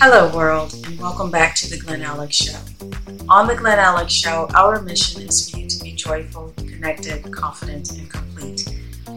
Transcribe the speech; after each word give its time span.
Hello, 0.00 0.34
world, 0.34 0.74
and 0.86 0.98
welcome 0.98 1.30
back 1.30 1.54
to 1.54 1.70
the 1.70 1.78
Glen 1.78 2.02
Alex 2.02 2.36
Show. 2.36 2.58
On 3.28 3.46
the 3.46 3.54
Glen 3.54 3.78
Alex 3.78 4.12
Show, 4.12 4.48
our 4.54 4.82
mission 4.82 5.22
is 5.22 5.48
for 5.48 5.58
you 5.58 5.68
to 5.68 5.82
be 5.82 5.92
joyful, 5.92 6.52
connected, 6.56 7.32
confident, 7.32 7.90
and 7.92 8.10
complete. 8.10 8.68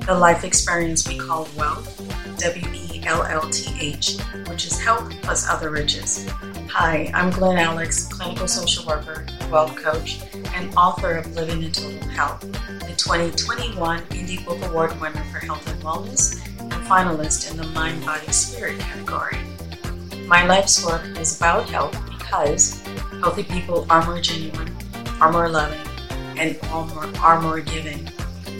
The 0.05 0.13
life 0.13 0.43
experience 0.43 1.07
we 1.07 1.17
call 1.17 1.47
wealth, 1.57 1.97
W 2.37 2.67
E 2.73 3.01
L 3.05 3.23
L 3.23 3.49
T 3.49 3.75
H, 3.79 4.19
which 4.47 4.65
is 4.65 4.79
health 4.79 5.11
plus 5.23 5.49
other 5.49 5.71
riches. 5.71 6.29
Hi, 6.69 7.11
I'm 7.13 7.31
Glen 7.31 7.57
Alex, 7.57 8.07
clinical 8.07 8.47
social 8.47 8.85
worker, 8.85 9.25
wealth 9.49 9.75
coach, 9.75 10.21
and 10.53 10.73
author 10.75 11.17
of 11.17 11.35
Living 11.35 11.63
in 11.63 11.71
Total 11.71 12.07
Health, 12.09 12.41
the 12.41 12.93
2021 12.95 14.01
Indie 14.05 14.45
Book 14.45 14.63
Award 14.69 14.99
winner 15.01 15.23
for 15.31 15.39
health 15.39 15.67
and 15.67 15.81
wellness, 15.81 16.39
and 16.59 16.71
finalist 16.87 17.51
in 17.51 17.57
the 17.57 17.67
Mind 17.69 18.05
Body 18.05 18.31
Spirit 18.31 18.79
category. 18.79 19.37
My 20.27 20.45
life's 20.45 20.85
work 20.85 21.05
is 21.17 21.37
about 21.37 21.69
health 21.69 21.97
because 22.09 22.81
healthy 23.21 23.43
people 23.43 23.87
are 23.89 24.05
more 24.05 24.19
genuine, 24.19 24.75
are 25.21 25.31
more 25.31 25.47
loving, 25.47 25.79
and 26.37 26.61
more, 26.63 27.09
are 27.19 27.41
more 27.41 27.61
giving. 27.61 28.09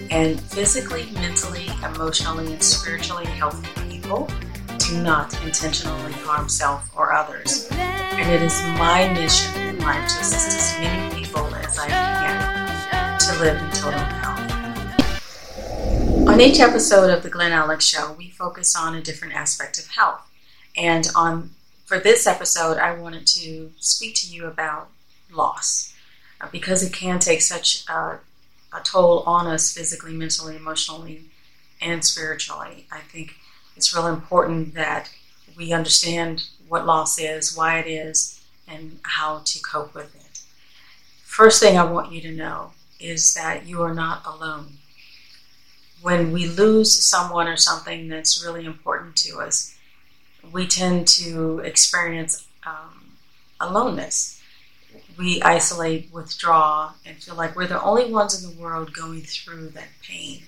And 0.09 0.39
physically, 0.39 1.07
mentally, 1.15 1.67
emotionally, 1.83 2.53
and 2.53 2.63
spiritually 2.63 3.25
healthy 3.25 3.67
people 3.89 4.29
do 4.77 5.03
not 5.03 5.33
intentionally 5.43 6.13
harm 6.13 6.47
self 6.47 6.89
or 6.95 7.11
others. 7.11 7.67
And 7.71 8.31
it 8.31 8.41
is 8.41 8.63
my 8.79 9.09
mission 9.13 9.61
in 9.61 9.77
life 9.79 10.07
to 10.07 10.21
assist 10.21 10.57
as 10.57 10.79
many 10.79 11.13
people 11.13 11.53
as 11.53 11.77
I 11.77 11.89
can 11.89 13.19
to 13.19 13.39
live 13.41 13.61
in 13.61 13.69
total 13.71 13.99
health. 13.99 14.39
On 16.29 16.39
each 16.39 16.61
episode 16.61 17.09
of 17.09 17.23
the 17.23 17.29
Glen 17.29 17.51
Alex 17.51 17.85
Show, 17.85 18.13
we 18.13 18.29
focus 18.29 18.73
on 18.73 18.95
a 18.95 19.01
different 19.01 19.33
aspect 19.33 19.77
of 19.77 19.87
health. 19.87 20.21
And 20.77 21.09
on 21.15 21.49
for 21.87 21.99
this 21.99 22.27
episode, 22.27 22.77
I 22.77 22.91
wanted 22.91 23.25
to 23.27 23.71
speak 23.77 24.13
to 24.15 24.27
you 24.27 24.45
about 24.45 24.89
loss 25.31 25.93
uh, 26.41 26.47
because 26.51 26.83
it 26.83 26.91
can 26.91 27.17
take 27.17 27.41
such 27.41 27.85
a, 27.87 28.19
a 28.73 28.81
toll 28.83 29.23
on 29.25 29.47
us 29.47 29.71
physically, 29.71 30.11
mentally, 30.11 30.57
emotionally, 30.57 31.21
and 31.81 32.03
spiritually. 32.03 32.87
I 32.91 32.99
think 32.99 33.35
it's 33.77 33.95
real 33.95 34.07
important 34.07 34.73
that 34.73 35.09
we 35.55 35.71
understand 35.71 36.49
what 36.67 36.85
loss 36.85 37.17
is, 37.17 37.55
why 37.55 37.79
it 37.79 37.87
is, 37.87 38.45
and 38.67 38.99
how 39.03 39.43
to 39.45 39.61
cope 39.61 39.95
with 39.95 40.13
it. 40.13 40.41
First 41.23 41.61
thing 41.61 41.77
I 41.77 41.85
want 41.85 42.11
you 42.11 42.19
to 42.19 42.31
know 42.33 42.71
is 42.99 43.33
that 43.35 43.65
you 43.65 43.81
are 43.81 43.93
not 43.93 44.25
alone. 44.25 44.73
When 46.01 46.33
we 46.33 46.47
lose 46.47 47.01
someone 47.01 47.47
or 47.47 47.55
something 47.55 48.09
that's 48.09 48.43
really 48.43 48.65
important 48.65 49.15
to 49.17 49.39
us, 49.39 49.76
we 50.51 50.67
tend 50.67 51.07
to 51.07 51.59
experience 51.59 52.47
um, 52.65 53.17
aloneness. 53.59 54.41
We 55.17 55.41
isolate, 55.41 56.11
withdraw, 56.11 56.93
and 57.05 57.17
feel 57.17 57.35
like 57.35 57.55
we're 57.55 57.67
the 57.67 57.81
only 57.81 58.11
ones 58.11 58.41
in 58.41 58.49
the 58.49 58.61
world 58.61 58.93
going 58.93 59.21
through 59.21 59.69
that 59.69 59.89
pain. 60.01 60.43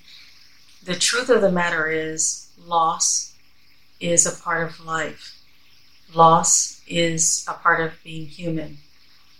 The 0.84 0.96
truth 0.96 1.30
of 1.30 1.42
the 1.42 1.52
matter 1.52 1.88
is, 1.90 2.48
loss 2.58 3.34
is 4.00 4.26
a 4.26 4.44
part 4.44 4.70
of 4.70 4.86
life. 4.86 5.36
Loss 6.14 6.82
is 6.88 7.46
a 7.48 7.54
part 7.54 7.82
of 7.82 8.04
being 8.04 8.28
human. 8.28 8.78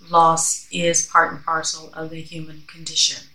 Loss 0.10 0.68
is 0.72 1.06
part 1.06 1.34
and 1.34 1.44
parcel 1.44 1.92
of 1.94 2.10
the 2.10 2.22
human 2.22 2.64
condition. 2.68 3.28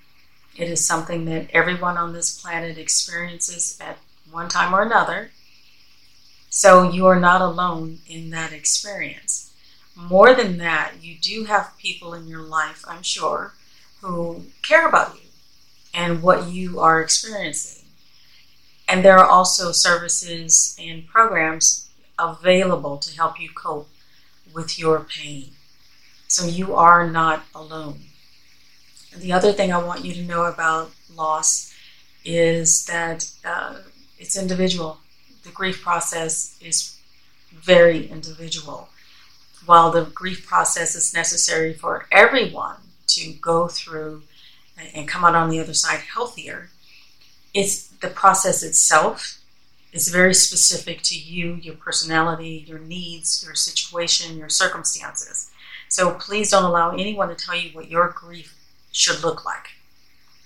It 0.57 0.69
is 0.69 0.87
something 0.87 1.25
that 1.27 1.49
everyone 1.53 1.97
on 1.97 2.13
this 2.13 2.41
planet 2.41 2.79
experiences 2.79 3.79
at 3.81 3.99
one 4.31 4.49
time 4.49 4.75
or 4.75 4.83
another 4.83 5.31
so 6.55 6.89
you 6.89 7.05
are 7.05 7.19
not 7.19 7.41
alone 7.41 7.99
in 8.07 8.31
that 8.31 8.53
experience. 8.53 9.53
More 9.97 10.37
than 10.37 10.59
that, 10.59 10.93
you 11.03 11.17
do 11.21 11.47
have 11.47 11.77
people 11.79 12.15
in 12.15 12.29
your 12.29 12.43
life, 12.43 12.85
I'm 12.87 13.03
sure, 13.03 13.55
who 14.01 14.45
care 14.63 14.87
about 14.87 15.17
you 15.17 15.31
and 15.93 16.23
what 16.23 16.47
you 16.47 16.79
are 16.79 17.01
experiencing. 17.01 17.87
And 18.87 19.05
there 19.05 19.19
are 19.19 19.27
also 19.27 19.73
services 19.73 20.77
and 20.81 21.09
programs 21.09 21.89
available 22.21 22.99
to 22.99 23.17
help 23.17 23.41
you 23.41 23.49
cope 23.53 23.89
with 24.55 24.79
your 24.79 25.01
pain. 25.01 25.51
So 26.29 26.47
you 26.47 26.77
are 26.77 27.11
not 27.11 27.47
alone. 27.53 27.99
The 29.17 29.33
other 29.33 29.53
thing 29.53 29.73
I 29.73 29.83
want 29.83 30.05
you 30.05 30.15
to 30.15 30.23
know 30.23 30.45
about 30.45 30.93
loss 31.13 31.75
is 32.25 32.87
that 32.87 33.29
uh, 33.45 33.79
it's 34.21 34.37
individual 34.37 35.01
the 35.45 35.51
grief 35.51 35.83
process 35.83 36.59
is 36.61 36.97
very 37.53 38.09
individual. 38.09 38.89
While 39.67 39.91
the 39.91 40.05
grief 40.05 40.47
process 40.47 40.95
is 40.95 41.15
necessary 41.15 41.73
for 41.73 42.07
everyone 42.11 42.77
to 43.09 43.33
go 43.35 43.69
through 43.69 44.23
and 44.95 45.09
come 45.09 45.25
out 45.25 45.35
on 45.35 45.51
the 45.51 45.61
other 45.61 45.75
side 45.75 46.01
healthier, 46.01 46.71
it's 47.53 47.89
the 47.89 48.09
process 48.09 48.63
itself 48.63 49.41
is 49.93 50.09
very 50.09 50.35
specific 50.35 51.03
to 51.03 51.17
you, 51.17 51.55
your 51.55 51.77
personality, 51.77 52.65
your 52.67 52.81
needs, 52.81 53.45
your 53.45 53.55
situation, 53.55 54.37
your 54.37 54.49
circumstances. 54.49 55.51
So 55.89 56.15
please 56.15 56.51
don't 56.51 56.65
allow 56.65 56.91
anyone 56.91 57.29
to 57.29 57.37
tell 57.37 57.55
you 57.55 57.71
what 57.71 57.89
your 57.89 58.09
grief 58.09 58.59
should 58.91 59.23
look 59.23 59.45
like. 59.45 59.69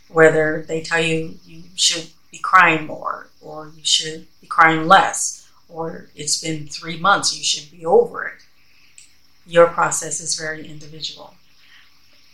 Whether 0.08 0.64
they 0.68 0.82
tell 0.82 1.00
you 1.00 1.38
you 1.46 1.62
should 1.74 2.10
be 2.30 2.38
crying 2.38 2.86
more, 2.86 3.28
or 3.40 3.72
you 3.76 3.84
should 3.84 4.26
be 4.40 4.46
crying 4.46 4.86
less, 4.86 5.48
or 5.68 6.08
it's 6.14 6.40
been 6.40 6.66
three 6.66 6.98
months, 6.98 7.36
you 7.36 7.44
should 7.44 7.70
be 7.70 7.84
over 7.84 8.26
it. 8.26 8.42
Your 9.46 9.66
process 9.66 10.20
is 10.20 10.38
very 10.38 10.66
individual. 10.66 11.34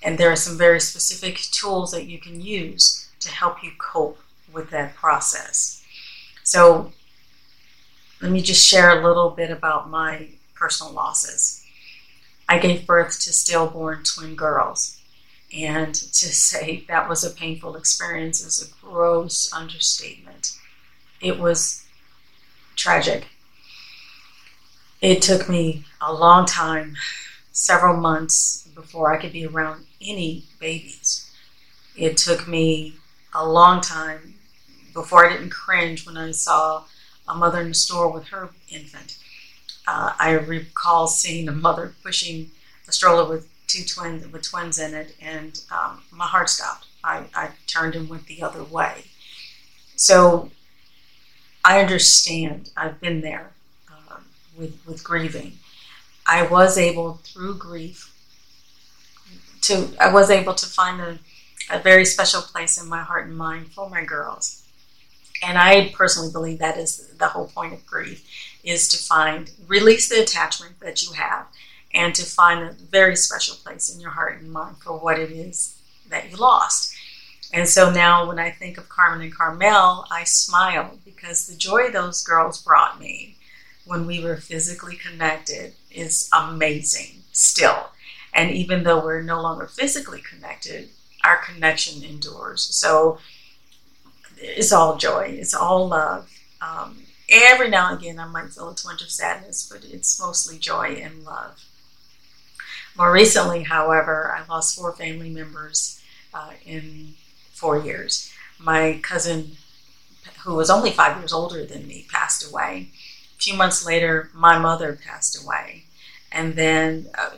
And 0.02 0.18
there 0.18 0.30
are 0.30 0.36
some 0.36 0.58
very 0.58 0.80
specific 0.80 1.38
tools 1.38 1.92
that 1.92 2.06
you 2.06 2.18
can 2.18 2.40
use 2.40 3.08
to 3.20 3.30
help 3.30 3.62
you 3.62 3.70
cope 3.78 4.18
with 4.52 4.70
that 4.70 4.94
process. 4.94 5.82
So, 6.42 6.92
let 8.20 8.30
me 8.30 8.42
just 8.42 8.66
share 8.66 8.90
a 8.90 9.06
little 9.06 9.30
bit 9.30 9.50
about 9.50 9.90
my 9.90 10.28
personal 10.54 10.92
losses. 10.92 11.64
I 12.48 12.58
gave 12.58 12.86
birth 12.86 13.20
to 13.20 13.32
stillborn 13.32 14.02
twin 14.04 14.34
girls. 14.34 15.00
And 15.56 15.94
to 15.94 16.26
say 16.34 16.84
that 16.88 17.08
was 17.08 17.22
a 17.22 17.30
painful 17.30 17.76
experience 17.76 18.44
is 18.44 18.60
a 18.60 18.84
gross 18.84 19.52
understatement. 19.52 20.56
It 21.20 21.38
was 21.38 21.84
tragic. 22.74 23.26
It 25.00 25.22
took 25.22 25.48
me 25.48 25.84
a 26.00 26.12
long 26.12 26.46
time, 26.46 26.96
several 27.52 27.96
months, 27.96 28.66
before 28.74 29.12
I 29.12 29.20
could 29.20 29.32
be 29.32 29.46
around 29.46 29.86
any 30.00 30.44
babies. 30.58 31.30
It 31.96 32.16
took 32.16 32.48
me 32.48 32.94
a 33.32 33.46
long 33.46 33.80
time 33.80 34.34
before 34.92 35.26
I 35.26 35.32
didn't 35.32 35.50
cringe 35.50 36.06
when 36.06 36.16
I 36.16 36.32
saw 36.32 36.84
a 37.28 37.34
mother 37.34 37.60
in 37.60 37.68
the 37.68 37.74
store 37.74 38.10
with 38.10 38.28
her 38.28 38.50
infant. 38.68 39.18
Uh, 39.86 40.14
I 40.18 40.32
recall 40.32 41.06
seeing 41.06 41.48
a 41.48 41.52
mother 41.52 41.94
pushing 42.02 42.50
a 42.88 42.92
stroller 42.92 43.28
with 43.28 43.48
two 43.74 43.84
twins 43.84 44.26
with 44.28 44.42
twins 44.42 44.78
in 44.78 44.94
it, 44.94 45.16
and 45.20 45.60
um, 45.70 46.02
my 46.10 46.26
heart 46.26 46.48
stopped. 46.48 46.86
I, 47.02 47.24
I 47.34 47.50
turned 47.66 47.94
and 47.94 48.08
went 48.08 48.26
the 48.26 48.42
other 48.42 48.62
way. 48.62 49.04
So 49.96 50.50
I 51.64 51.80
understand. 51.80 52.70
I've 52.76 53.00
been 53.00 53.20
there 53.20 53.52
uh, 53.90 54.18
with 54.56 54.80
with 54.86 55.02
grieving. 55.02 55.58
I 56.26 56.46
was 56.46 56.78
able 56.78 57.14
through 57.24 57.56
grief 57.56 58.12
to 59.62 59.88
I 60.00 60.12
was 60.12 60.30
able 60.30 60.54
to 60.54 60.66
find 60.66 61.00
a, 61.00 61.18
a 61.70 61.78
very 61.78 62.04
special 62.04 62.42
place 62.42 62.80
in 62.80 62.88
my 62.88 63.02
heart 63.02 63.26
and 63.26 63.36
mind 63.36 63.72
for 63.72 63.90
my 63.90 64.04
girls. 64.04 64.62
And 65.42 65.58
I 65.58 65.92
personally 65.94 66.32
believe 66.32 66.58
that 66.60 66.78
is 66.78 67.08
the 67.18 67.28
whole 67.28 67.48
point 67.48 67.74
of 67.74 67.84
grief 67.84 68.26
is 68.62 68.88
to 68.88 68.96
find 68.96 69.50
release 69.66 70.08
the 70.08 70.22
attachment 70.22 70.80
that 70.80 71.02
you 71.02 71.12
have 71.12 71.46
and 71.94 72.14
to 72.14 72.24
find 72.24 72.62
a 72.62 72.72
very 72.72 73.16
special 73.16 73.56
place 73.56 73.94
in 73.94 74.00
your 74.00 74.10
heart 74.10 74.40
and 74.40 74.52
mind 74.52 74.76
for 74.78 74.98
what 74.98 75.18
it 75.18 75.30
is 75.30 75.78
that 76.10 76.30
you 76.30 76.36
lost. 76.36 76.94
And 77.52 77.68
so 77.68 77.90
now 77.90 78.26
when 78.26 78.38
I 78.38 78.50
think 78.50 78.78
of 78.78 78.88
Carmen 78.88 79.22
and 79.22 79.34
Carmel, 79.34 80.06
I 80.10 80.24
smile 80.24 80.98
because 81.04 81.46
the 81.46 81.56
joy 81.56 81.90
those 81.90 82.24
girls 82.24 82.62
brought 82.62 83.00
me 83.00 83.36
when 83.86 84.06
we 84.06 84.22
were 84.22 84.36
physically 84.36 84.96
connected 84.96 85.74
is 85.90 86.28
amazing 86.32 87.22
still. 87.32 87.90
And 88.32 88.50
even 88.50 88.82
though 88.82 89.04
we're 89.04 89.22
no 89.22 89.40
longer 89.40 89.66
physically 89.66 90.20
connected, 90.20 90.88
our 91.22 91.36
connection 91.36 92.02
endures. 92.02 92.62
So 92.62 93.18
it's 94.36 94.72
all 94.72 94.96
joy, 94.96 95.36
it's 95.38 95.54
all 95.54 95.88
love. 95.88 96.28
Um, 96.60 97.04
every 97.28 97.68
now 97.68 97.90
and 97.92 98.00
again, 98.00 98.18
I 98.18 98.26
might 98.26 98.50
feel 98.50 98.70
a 98.70 98.74
twinge 98.74 99.02
of 99.02 99.10
sadness, 99.10 99.68
but 99.70 99.84
it's 99.84 100.20
mostly 100.20 100.58
joy 100.58 101.00
and 101.02 101.24
love. 101.24 101.62
More 102.96 103.12
recently, 103.12 103.64
however, 103.64 104.32
I 104.32 104.46
lost 104.46 104.76
four 104.76 104.92
family 104.92 105.28
members 105.28 106.00
uh, 106.32 106.52
in 106.64 107.14
four 107.52 107.78
years. 107.78 108.32
My 108.58 109.00
cousin, 109.02 109.56
who 110.44 110.54
was 110.54 110.70
only 110.70 110.90
five 110.90 111.18
years 111.18 111.32
older 111.32 111.64
than 111.64 111.88
me, 111.88 112.06
passed 112.12 112.48
away. 112.48 112.90
A 113.36 113.42
few 113.42 113.54
months 113.54 113.84
later, 113.84 114.30
my 114.32 114.58
mother 114.58 114.98
passed 115.04 115.42
away. 115.42 115.84
and 116.30 116.54
then 116.54 117.06
uh, 117.16 117.30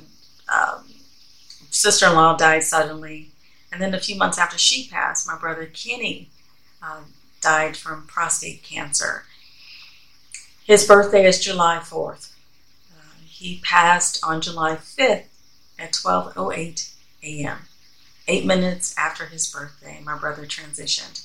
um, 0.49 0.85
sister-in-law 1.71 2.37
died 2.37 2.63
suddenly, 2.63 3.31
and 3.71 3.81
then 3.81 3.95
a 3.95 4.01
few 4.01 4.17
months 4.17 4.39
after 4.39 4.57
she 4.57 4.89
passed, 4.89 5.27
my 5.27 5.37
brother 5.39 5.67
Kenny 5.67 6.31
uh, 6.83 7.01
died 7.43 7.77
from 7.77 8.07
prostate 8.07 8.63
cancer. 8.63 9.25
His 10.65 10.87
birthday 10.87 11.27
is 11.27 11.39
July 11.39 11.79
4th. 11.83 12.33
Uh, 12.97 13.19
he 13.27 13.61
passed 13.63 14.23
on 14.25 14.41
July 14.41 14.77
5th 14.77 15.25
at 15.79 15.93
12:08 15.93 16.93
a.m. 17.23 17.59
Eight 18.29 18.45
minutes 18.45 18.95
after 18.99 19.27
his 19.27 19.47
birthday, 19.47 20.01
my 20.05 20.17
brother 20.17 20.47
transitioned. 20.47 21.25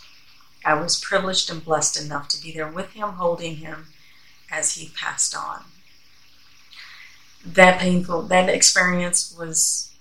I 0.64 0.76
was 0.76 1.00
privileged 1.00 1.50
and 1.50 1.64
blessed 1.64 2.00
enough 2.00 2.28
to 2.30 2.42
be 2.42 2.52
there 2.52 2.68
with 2.68 2.92
him, 2.92 3.14
holding 3.14 3.58
him 3.58 3.88
as 4.52 4.76
he 4.76 4.92
passed 4.96 5.36
on. 5.36 5.64
That 7.44 7.80
painful, 7.80 8.24
that 8.24 8.50
experience 8.50 9.36
was 9.38 9.92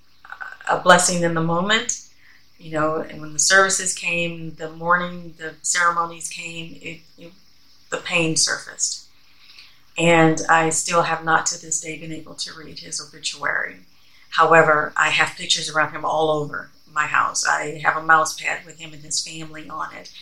a 0.68 0.78
blessing 0.78 1.22
in 1.22 1.34
the 1.34 1.40
moment. 1.40 2.06
You 2.58 2.72
know, 2.72 2.96
and 2.96 3.22
when 3.22 3.32
the 3.32 3.38
services 3.38 3.94
came, 3.94 4.56
the 4.56 4.70
morning, 4.70 5.34
the 5.38 5.54
ceremonies 5.62 6.28
came, 6.28 6.78
it, 6.82 7.00
it, 7.16 7.32
the 7.90 7.96
pain 7.96 8.36
surfaced. 8.36 9.06
And 9.96 10.42
I 10.48 10.68
still 10.68 11.02
have 11.02 11.24
not 11.24 11.46
to 11.46 11.60
this 11.60 11.80
day 11.80 11.98
been 11.98 12.12
able 12.12 12.34
to 12.34 12.52
read 12.52 12.80
his 12.80 13.00
obituary. 13.00 13.80
However, 14.30 14.92
I 14.96 15.10
have 15.10 15.36
pictures 15.36 15.70
around 15.70 15.92
him 15.92 16.04
all 16.04 16.30
over 16.30 16.70
my 16.92 17.06
house. 17.06 17.46
I 17.46 17.80
have 17.84 17.96
a 17.96 18.02
mouse 18.02 18.40
pad 18.40 18.64
with 18.64 18.78
him 18.78 18.92
and 18.92 19.02
his 19.02 19.26
family 19.26 19.68
on 19.68 19.94
it. 19.94 20.12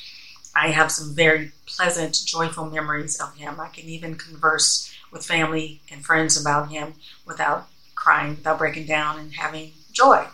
I 0.54 0.68
have 0.68 0.90
some 0.90 1.14
very 1.14 1.52
pleasant, 1.66 2.14
joyful 2.24 2.68
memories 2.68 3.20
of 3.20 3.36
him. 3.36 3.60
I 3.60 3.68
can 3.68 3.84
even 3.84 4.16
converse 4.16 4.92
with 5.12 5.24
family 5.24 5.80
and 5.90 6.04
friends 6.04 6.40
about 6.40 6.70
him 6.70 6.94
without 7.26 7.68
crying, 7.94 8.36
without 8.36 8.58
breaking 8.58 8.86
down, 8.86 9.18
and 9.18 9.34
having 9.34 9.72
joy. 9.92 10.26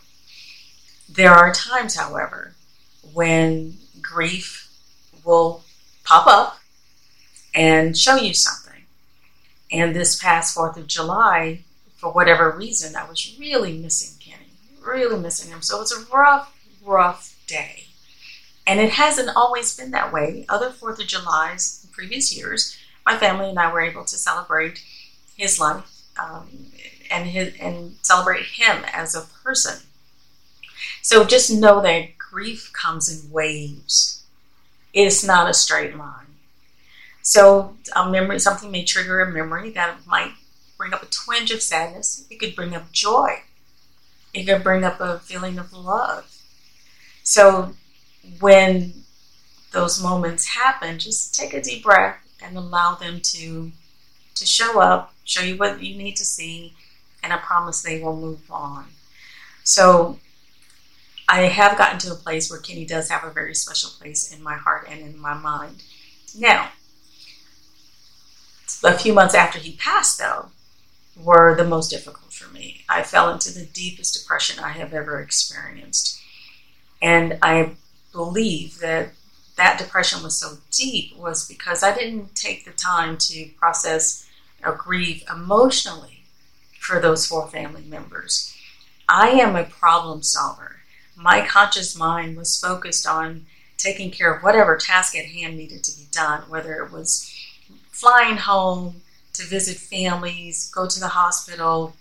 There 1.09 1.33
are 1.33 1.53
times, 1.53 1.97
however, 1.97 2.55
when 3.13 3.79
grief 4.01 4.71
will 5.25 5.63
pop 6.05 6.27
up 6.27 6.59
and 7.55 7.97
show 7.97 8.17
you 8.17 8.35
something. 8.35 8.83
And 9.71 9.95
this 9.95 10.21
past 10.21 10.57
4th 10.57 10.77
of 10.77 10.87
July, 10.87 11.65
for 12.05 12.13
whatever 12.13 12.51
reason, 12.51 12.95
I 12.97 13.09
was 13.09 13.35
really 13.41 13.79
missing 13.79 14.19
Kenny, 14.21 14.51
really 14.79 15.19
missing 15.19 15.51
him. 15.51 15.63
So 15.63 15.79
it 15.79 15.81
was 15.81 15.93
a 15.93 16.15
rough, 16.15 16.55
rough 16.85 17.35
day. 17.47 17.85
And 18.67 18.79
it 18.79 18.91
hasn't 18.91 19.35
always 19.35 19.75
been 19.75 19.91
that 19.93 20.13
way. 20.13 20.45
Other 20.51 20.69
4th 20.69 21.01
of 21.01 21.07
Julys 21.07 21.83
in 21.83 21.91
previous 21.93 22.37
years, 22.37 22.77
my 23.07 23.17
family 23.17 23.49
and 23.49 23.59
I 23.59 23.73
were 23.73 23.81
able 23.81 24.05
to 24.05 24.17
celebrate 24.19 24.85
his 25.35 25.59
life 25.59 25.91
um, 26.23 26.67
and, 27.11 27.27
his, 27.27 27.55
and 27.59 27.95
celebrate 28.03 28.45
him 28.45 28.85
as 28.93 29.15
a 29.15 29.23
person. 29.43 29.87
So 31.01 31.25
just 31.25 31.51
know 31.51 31.81
that 31.81 32.19
grief 32.19 32.71
comes 32.75 33.09
in 33.09 33.33
waves. 33.33 34.25
It's 34.93 35.25
not 35.25 35.49
a 35.49 35.55
straight 35.55 35.97
line. 35.97 36.27
So 37.23 37.79
a 37.97 38.11
memory, 38.11 38.41
something 38.41 38.71
may 38.71 38.85
trigger 38.85 39.23
a 39.23 39.33
memory 39.33 39.71
that 39.71 40.07
might 40.07 40.33
bring 40.85 40.93
up 40.93 41.03
a 41.03 41.07
twinge 41.07 41.51
of 41.51 41.63
sadness. 41.63 42.27
It 42.29 42.39
could 42.39 42.55
bring 42.55 42.75
up 42.75 42.93
joy. 42.93 43.39
It 44.35 44.45
could 44.45 44.63
bring 44.63 44.85
up 44.85 45.01
a 45.01 45.19
feeling 45.19 45.59
of 45.59 45.73
love. 45.73 46.31
So 47.23 47.73
when 48.39 48.93
those 49.73 50.03
moments 50.03 50.49
happen, 50.49 50.99
just 50.99 51.35
take 51.35 51.55
a 51.55 51.63
deep 51.63 51.85
breath 51.85 52.19
and 52.43 52.59
allow 52.59 52.97
them 52.97 53.21
to 53.23 53.73
to 54.35 54.45
show 54.45 54.79
up, 54.79 55.15
show 55.25 55.43
you 55.43 55.57
what 55.57 55.83
you 55.83 55.97
need 55.97 56.17
to 56.17 56.25
see, 56.25 56.75
and 57.23 57.33
I 57.33 57.39
promise 57.39 57.81
they 57.81 58.03
will 58.03 58.17
move 58.17 58.43
on. 58.51 58.89
So 59.63 60.19
I 61.31 61.43
have 61.43 61.79
gotten 61.79 61.99
to 62.01 62.13
a 62.13 62.17
place 62.17 62.51
where 62.51 62.61
Kenny 62.61 62.85
does 62.85 63.09
have 63.09 63.25
a 63.25 63.31
very 63.31 63.55
special 63.55 63.89
place 63.99 64.31
in 64.31 64.43
my 64.43 64.57
heart 64.57 64.87
and 64.91 65.01
in 65.01 65.19
my 65.19 65.33
mind. 65.33 65.83
Now, 66.37 66.73
a 68.83 68.99
few 68.99 69.15
months 69.15 69.35
after 69.35 69.59
he 69.59 69.77
passed, 69.77 70.19
though, 70.19 70.51
were 71.17 71.55
the 71.55 71.65
most 71.65 71.91
difficult 71.91 72.33
for 72.33 72.53
me. 72.53 72.85
I 72.89 73.03
fell 73.03 73.33
into 73.33 73.53
the 73.53 73.67
deepest 73.67 74.19
depression 74.21 74.63
I 74.63 74.71
have 74.71 74.93
ever 74.93 75.21
experienced. 75.21 76.21
And 77.01 77.39
I 77.43 77.77
believe 78.13 78.79
that 78.79 79.11
that 79.57 79.79
depression 79.79 80.23
was 80.23 80.37
so 80.37 80.59
deep 80.71 81.17
was 81.17 81.47
because 81.47 81.83
I 81.83 81.95
didn't 81.95 82.35
take 82.35 82.65
the 82.65 82.73
time 82.73 83.17
to 83.19 83.49
process 83.57 84.29
or 84.65 84.75
grieve 84.75 85.23
emotionally 85.31 86.25
for 86.81 87.01
those 87.01 87.27
four 87.27 87.49
family 87.49 87.83
members. 87.83 88.55
I 89.09 89.31
am 89.31 89.55
a 89.55 89.65
problem 89.65 90.23
solver. 90.23 90.77
My 91.17 91.47
conscious 91.47 91.97
mind 91.97 92.37
was 92.37 92.59
focused 92.59 93.07
on 93.07 93.47
taking 93.77 94.11
care 94.11 94.33
of 94.33 94.43
whatever 94.43 94.77
task 94.77 95.17
at 95.17 95.27
hand 95.27 95.57
needed 95.57 95.85
to 95.85 95.97
be 95.97 96.07
done, 96.11 96.43
whether 96.49 96.83
it 96.83 96.91
was 96.91 97.31
flying 97.91 98.39
home 98.39 99.03
to 99.35 99.47
visit 99.47 99.77
families, 99.77 100.71
go 100.71 100.87
to 100.87 101.01
the 101.01 101.09
hospital, 101.09 101.95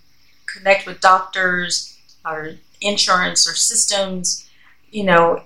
connect 0.46 0.86
with 0.86 1.00
doctors 1.00 1.98
or 2.24 2.54
insurance 2.80 3.48
or 3.48 3.54
systems, 3.54 4.48
you 4.90 5.04
know, 5.04 5.42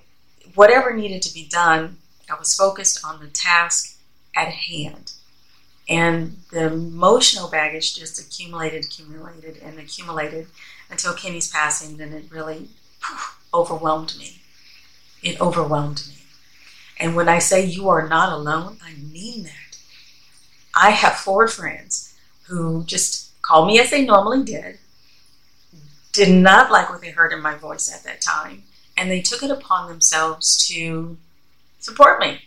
whatever 0.55 0.95
needed 0.95 1.23
to 1.23 1.35
be 1.35 1.47
done, 1.49 1.97
I 2.31 2.39
was 2.39 2.55
focused 2.55 3.05
on 3.05 3.21
the 3.21 3.29
task 3.29 3.99
at 4.37 4.49
hand. 4.49 5.13
And 5.89 6.39
the 6.53 6.67
emotional 6.67 7.49
baggage 7.49 7.97
just 7.97 8.21
accumulated, 8.21 8.85
accumulated, 8.85 9.57
and 9.63 9.79
accumulated 9.79 10.49
until 10.91 11.15
Kenny's 11.15 11.51
passing. 11.51 11.97
Then 11.97 12.13
it 12.13 12.27
really 12.31 12.69
overwhelmed 13.55 14.15
me. 14.19 14.43
It 15.23 15.41
overwhelmed 15.41 16.03
me. 16.09 16.15
And 17.01 17.17
when 17.17 17.29
I 17.29 17.39
say 17.39 17.65
you 17.65 17.89
are 17.89 18.07
not 18.07 18.33
alone, 18.33 18.79
I 18.85 18.95
mean 18.95 19.45
that. 19.45 19.68
I 20.75 20.91
have 20.91 21.17
four 21.17 21.49
friends 21.49 22.15
who 22.47 22.85
just 22.85 23.41
called 23.43 23.69
me 23.69 23.81
as 23.81 23.91
they 23.91 24.05
normally 24.05 24.43
did, 24.45 24.79
did 26.13 26.31
not 26.35 26.71
like 26.71 26.91
what 26.91 27.01
they 27.01 27.11
heard 27.11 27.33
in 27.33 27.43
my 27.43 27.55
voice 27.55 27.93
at 27.93 28.05
that 28.05 28.21
time, 28.21 28.65
and 28.97 29.11
they 29.11 29.21
took 29.21 29.43
it 29.43 29.51
upon 29.51 29.89
themselves 29.89 30.67
to 30.69 31.17
support 31.79 32.21
me. 32.21 32.43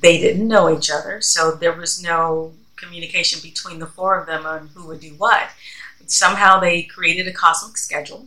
They 0.00 0.18
didn't 0.18 0.48
know 0.48 0.76
each 0.76 0.90
other, 0.90 1.20
so 1.20 1.52
there 1.52 1.72
was 1.72 2.02
no 2.02 2.52
communication 2.76 3.40
between 3.42 3.78
the 3.78 3.86
four 3.86 4.18
of 4.18 4.26
them 4.26 4.44
on 4.44 4.68
who 4.74 4.86
would 4.86 5.00
do 5.00 5.14
what. 5.14 5.50
Somehow 6.06 6.60
they 6.60 6.82
created 6.82 7.26
a 7.26 7.32
cosmic 7.32 7.76
schedule, 7.76 8.26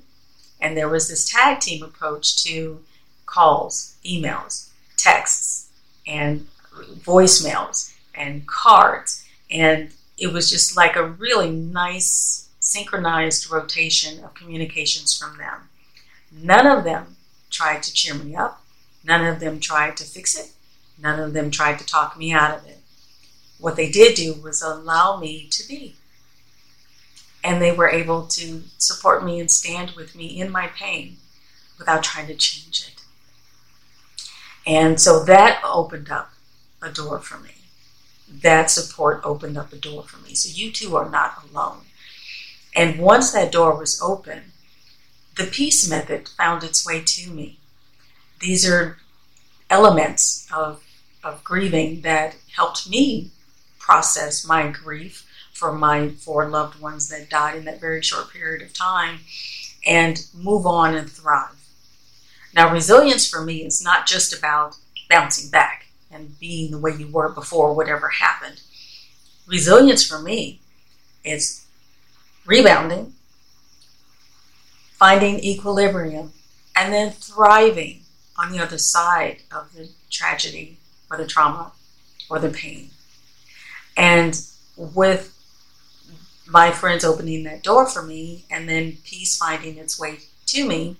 and 0.59 0.75
there 0.75 0.89
was 0.89 1.07
this 1.07 1.29
tag 1.29 1.59
team 1.59 1.83
approach 1.83 2.43
to 2.43 2.81
calls, 3.25 3.95
emails, 4.03 4.69
texts, 4.97 5.69
and 6.07 6.47
voicemails, 7.03 7.93
and 8.19 8.45
cards. 8.45 9.25
And 9.49 9.91
it 10.17 10.31
was 10.31 10.51
just 10.51 10.77
like 10.77 10.95
a 10.95 11.07
really 11.07 11.49
nice 11.49 12.49
synchronized 12.59 13.49
rotation 13.49 14.23
of 14.23 14.35
communications 14.35 15.17
from 15.17 15.38
them. 15.38 15.69
None 16.31 16.67
of 16.67 16.83
them 16.83 17.15
tried 17.49 17.81
to 17.83 17.93
cheer 17.93 18.13
me 18.13 18.35
up. 18.35 18.61
None 19.03 19.25
of 19.25 19.39
them 19.39 19.59
tried 19.59 19.97
to 19.97 20.03
fix 20.03 20.38
it. 20.38 20.51
None 21.01 21.19
of 21.19 21.33
them 21.33 21.49
tried 21.49 21.79
to 21.79 21.85
talk 21.85 22.17
me 22.17 22.31
out 22.31 22.57
of 22.57 22.67
it. 22.67 22.79
What 23.57 23.75
they 23.75 23.89
did 23.89 24.15
do 24.15 24.33
was 24.33 24.61
allow 24.61 25.17
me 25.17 25.47
to 25.51 25.67
be. 25.67 25.95
And 27.43 27.61
they 27.61 27.71
were 27.71 27.89
able 27.89 28.27
to 28.27 28.63
support 28.77 29.23
me 29.23 29.39
and 29.39 29.49
stand 29.49 29.91
with 29.91 30.13
me 30.13 30.39
in 30.39 30.51
my 30.51 30.67
pain 30.67 31.17
without 31.77 32.03
trying 32.03 32.27
to 32.27 32.35
change 32.35 32.85
it. 32.88 33.01
And 34.67 34.99
so 34.99 35.23
that 35.23 35.61
opened 35.63 36.11
up 36.11 36.33
a 36.81 36.89
door 36.89 37.19
for 37.19 37.38
me. 37.39 37.58
That 38.29 38.69
support 38.69 39.21
opened 39.24 39.57
up 39.57 39.74
a 39.74 39.77
door 39.77 40.03
for 40.03 40.17
me. 40.17 40.36
So 40.36 40.50
you 40.53 40.71
two 40.71 40.95
are 40.95 41.09
not 41.09 41.43
alone. 41.50 41.81
And 42.75 43.00
once 43.00 43.31
that 43.31 43.51
door 43.51 43.77
was 43.77 44.01
open, 44.01 44.51
the 45.36 45.45
peace 45.45 45.89
method 45.89 46.29
found 46.29 46.63
its 46.63 46.86
way 46.86 47.01
to 47.01 47.29
me. 47.31 47.59
These 48.39 48.69
are 48.69 48.98
elements 49.69 50.48
of, 50.53 50.83
of 51.24 51.43
grieving 51.43 52.01
that 52.01 52.36
helped 52.55 52.89
me 52.89 53.31
process 53.79 54.45
my 54.45 54.67
grief 54.67 55.25
for 55.53 55.74
my 55.74 56.09
four 56.09 56.48
loved 56.48 56.79
ones 56.79 57.09
that 57.09 57.29
died 57.29 57.57
in 57.57 57.65
that 57.65 57.81
very 57.81 58.01
short 58.01 58.31
period 58.31 58.62
of 58.62 58.74
time 58.74 59.19
and 59.86 60.25
move 60.33 60.65
on 60.65 60.95
and 60.95 61.09
thrive. 61.09 61.55
Now, 62.53 62.71
resilience 62.71 63.27
for 63.27 63.43
me 63.43 63.65
is 63.65 63.83
not 63.83 64.07
just 64.07 64.38
about 64.38 64.77
bouncing 65.09 65.50
back 65.50 65.88
and 66.11 66.39
being 66.39 66.71
the 66.71 66.79
way 66.79 66.91
you 66.95 67.07
were 67.07 67.29
before 67.29 67.73
whatever 67.73 68.09
happened. 68.09 68.61
Resilience 69.47 70.03
for 70.03 70.19
me 70.19 70.61
is 71.23 71.65
rebounding 72.45 73.13
finding 74.99 75.39
equilibrium, 75.39 76.33
and 76.75 76.93
then 76.93 77.09
thriving 77.09 78.01
on 78.37 78.51
the 78.51 78.59
other 78.61 78.77
side 78.77 79.37
of 79.49 79.73
the 79.73 79.89
tragedy 80.11 80.77
or 81.09 81.15
the 81.15 81.25
trauma 81.25 81.71
or 82.29 82.37
the 82.37 82.49
pain. 82.49 82.89
And 83.95 84.39
with 84.75 85.33
my 86.45 86.71
friends 86.71 87.05
opening 87.05 87.43
that 87.43 87.63
door 87.63 87.85
for 87.85 88.01
me 88.01 88.43
and 88.51 88.67
then 88.67 88.97
peace 89.05 89.37
finding 89.37 89.77
its 89.77 89.97
way 89.97 90.19
to 90.47 90.67
me, 90.67 90.97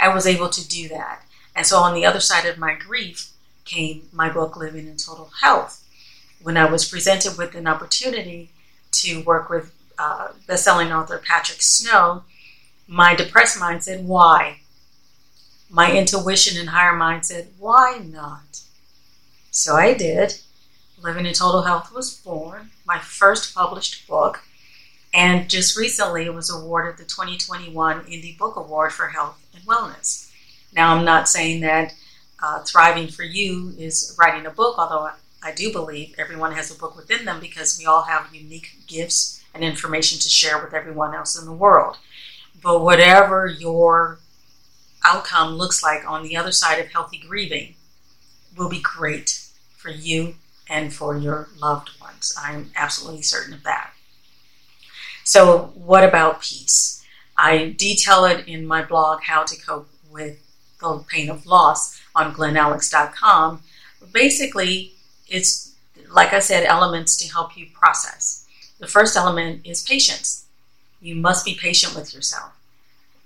I 0.00 0.08
was 0.08 0.26
able 0.26 0.48
to 0.48 0.66
do 0.66 0.88
that. 0.88 1.22
And 1.54 1.66
so 1.66 1.78
on 1.78 1.94
the 1.94 2.06
other 2.06 2.20
side 2.20 2.46
of 2.46 2.56
my 2.56 2.74
grief 2.74 3.31
came 3.64 4.08
my 4.12 4.28
book, 4.28 4.56
Living 4.56 4.86
in 4.86 4.96
Total 4.96 5.30
Health. 5.40 5.84
When 6.42 6.56
I 6.56 6.70
was 6.70 6.88
presented 6.88 7.38
with 7.38 7.54
an 7.54 7.66
opportunity 7.66 8.50
to 8.92 9.22
work 9.22 9.48
with 9.48 9.72
uh, 9.98 10.28
best-selling 10.46 10.92
author 10.92 11.18
Patrick 11.18 11.62
Snow, 11.62 12.24
my 12.86 13.14
depressed 13.14 13.58
mind 13.58 13.84
said, 13.84 14.06
"Why?" 14.06 14.60
My 15.70 15.92
intuition 15.92 16.58
and 16.58 16.70
higher 16.70 16.96
mind 16.96 17.24
said, 17.24 17.48
"Why 17.58 17.98
not?" 17.98 18.62
So 19.50 19.76
I 19.76 19.94
did. 19.94 20.40
Living 21.00 21.26
in 21.26 21.34
Total 21.34 21.62
Health 21.62 21.92
was 21.92 22.14
born, 22.14 22.70
my 22.86 22.98
first 22.98 23.54
published 23.54 24.06
book, 24.06 24.44
and 25.12 25.50
just 25.50 25.76
recently 25.76 26.26
it 26.26 26.34
was 26.34 26.48
awarded 26.48 26.96
the 26.96 27.04
2021 27.04 28.04
Indie 28.04 28.38
Book 28.38 28.56
Award 28.56 28.92
for 28.92 29.08
Health 29.08 29.38
and 29.54 29.64
Wellness. 29.64 30.30
Now, 30.72 30.94
I'm 30.94 31.04
not 31.04 31.28
saying 31.28 31.60
that 31.62 31.92
uh, 32.42 32.62
Thriving 32.64 33.08
for 33.08 33.22
You 33.22 33.74
is 33.78 34.16
writing 34.18 34.46
a 34.46 34.50
book, 34.50 34.76
although 34.76 35.10
I 35.42 35.52
do 35.52 35.72
believe 35.72 36.14
everyone 36.18 36.52
has 36.52 36.70
a 36.70 36.78
book 36.78 36.96
within 36.96 37.24
them 37.24 37.40
because 37.40 37.78
we 37.78 37.86
all 37.86 38.02
have 38.02 38.34
unique 38.34 38.78
gifts 38.86 39.42
and 39.54 39.62
information 39.62 40.18
to 40.18 40.28
share 40.28 40.62
with 40.62 40.74
everyone 40.74 41.14
else 41.14 41.38
in 41.38 41.46
the 41.46 41.52
world. 41.52 41.98
But 42.62 42.82
whatever 42.82 43.46
your 43.46 44.18
outcome 45.04 45.54
looks 45.54 45.82
like 45.82 46.08
on 46.08 46.22
the 46.22 46.36
other 46.36 46.52
side 46.52 46.78
of 46.78 46.90
healthy 46.90 47.18
grieving 47.18 47.74
will 48.56 48.68
be 48.68 48.80
great 48.80 49.48
for 49.76 49.90
you 49.90 50.36
and 50.68 50.92
for 50.92 51.16
your 51.16 51.48
loved 51.60 51.90
ones. 52.00 52.34
I'm 52.38 52.70
absolutely 52.76 53.22
certain 53.22 53.54
of 53.54 53.62
that. 53.64 53.92
So, 55.24 55.72
what 55.74 56.04
about 56.04 56.42
peace? 56.42 57.04
I 57.36 57.74
detail 57.78 58.24
it 58.24 58.46
in 58.46 58.66
my 58.66 58.84
blog, 58.84 59.22
How 59.22 59.44
to 59.44 59.56
Cope 59.60 59.88
with 60.10 60.38
the 60.80 61.04
Pain 61.08 61.30
of 61.30 61.46
Loss, 61.46 62.01
on 62.14 62.34
glenalex.com. 62.34 63.62
Basically, 64.12 64.92
it's, 65.28 65.74
like 66.10 66.32
I 66.32 66.40
said, 66.40 66.64
elements 66.64 67.16
to 67.18 67.32
help 67.32 67.56
you 67.56 67.66
process. 67.72 68.46
The 68.78 68.86
first 68.86 69.16
element 69.16 69.64
is 69.64 69.82
patience. 69.82 70.46
You 71.00 71.14
must 71.14 71.44
be 71.44 71.54
patient 71.54 71.94
with 71.94 72.14
yourself. 72.14 72.52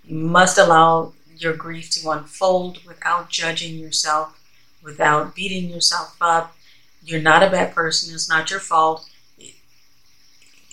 You 0.04 0.16
must 0.16 0.58
allow 0.58 1.12
your 1.36 1.54
grief 1.54 1.90
to 1.90 2.10
unfold 2.10 2.84
without 2.86 3.28
judging 3.28 3.76
yourself, 3.76 4.38
without 4.82 5.34
beating 5.34 5.70
yourself 5.70 6.16
up. 6.20 6.56
You're 7.04 7.20
not 7.20 7.42
a 7.42 7.50
bad 7.50 7.74
person. 7.74 8.14
It's 8.14 8.28
not 8.28 8.50
your 8.50 8.60
fault. 8.60 9.08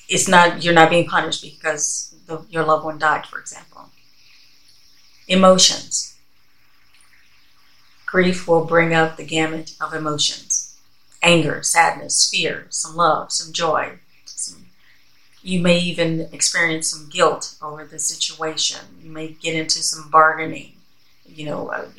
It's 0.08 0.28
not 0.28 0.64
you're 0.64 0.74
not 0.74 0.90
being 0.90 1.08
punished 1.08 1.44
because 1.44 2.14
the, 2.28 2.46
your 2.50 2.64
loved 2.64 2.86
one 2.86 3.00
died, 3.00 3.26
for 3.26 3.40
example. 3.40 3.90
Emotions. 5.28 6.13
Grief 8.14 8.48
will 8.48 8.64
bring 8.64 8.94
up 8.94 9.18
the 9.18 9.26
gamut 9.26 9.76
of 9.82 9.92
emotions: 9.92 10.78
anger, 11.24 11.64
sadness, 11.64 12.30
fear, 12.30 12.68
some 12.70 12.96
love, 12.96 13.32
some 13.32 13.52
joy, 13.52 13.98
you 15.44 15.60
may 15.60 15.78
even 15.78 16.30
experience 16.32 16.90
some 16.90 17.10
guilt 17.10 17.56
over 17.62 17.86
the 17.86 18.00
situation. 18.00 18.80
You 19.04 19.12
may 19.12 19.28
get 19.28 19.56
into 19.56 19.84
some 19.84 20.10
bargaining, 20.10 20.74
you 21.26 21.46
know, 21.46 21.68
uh, 21.68 21.90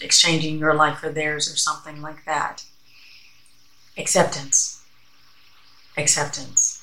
exchanging 0.00 0.58
your 0.58 0.74
life 0.74 0.98
for 0.98 1.10
theirs 1.10 1.52
or 1.52 1.56
something 1.56 2.00
like 2.00 2.24
that. 2.24 2.64
Acceptance. 3.98 4.82
Acceptance. 5.98 6.82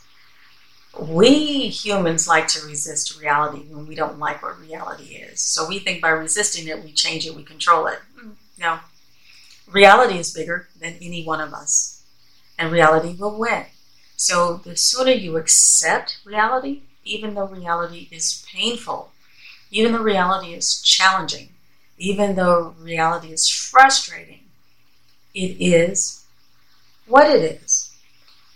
We 0.99 1.69
humans 1.69 2.27
like 2.27 2.47
to 2.49 2.67
resist 2.67 3.19
reality 3.19 3.63
when 3.69 3.87
we 3.87 3.95
don't 3.95 4.19
like 4.19 4.43
what 4.43 4.59
reality 4.59 5.15
is. 5.15 5.41
So 5.41 5.67
we 5.67 5.79
think 5.79 6.01
by 6.01 6.09
resisting 6.09 6.67
it, 6.67 6.83
we 6.83 6.91
change 6.91 7.25
it, 7.25 7.35
we 7.35 7.43
control 7.43 7.87
it. 7.87 7.99
Hmm, 8.19 8.31
no. 8.59 8.79
Reality 9.67 10.17
is 10.17 10.33
bigger 10.33 10.67
than 10.79 10.95
any 11.01 11.23
one 11.23 11.41
of 11.41 11.53
us, 11.53 12.03
and 12.57 12.71
reality 12.71 13.15
will 13.17 13.37
win. 13.37 13.65
So 14.15 14.57
the 14.57 14.75
sooner 14.75 15.11
you 15.11 15.37
accept 15.37 16.19
reality, 16.25 16.81
even 17.05 17.35
though 17.35 17.45
reality 17.45 18.07
is 18.11 18.45
painful, 18.51 19.11
even 19.71 19.93
though 19.93 20.01
reality 20.01 20.53
is 20.53 20.81
challenging, 20.81 21.49
even 21.97 22.35
though 22.35 22.75
reality 22.79 23.31
is 23.31 23.47
frustrating, 23.47 24.41
it 25.33 25.57
is 25.59 26.25
what 27.07 27.29
it 27.29 27.61
is. 27.63 27.91